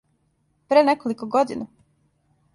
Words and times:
Пре 0.67 0.81
неколико 0.87 1.29
година? 1.37 1.67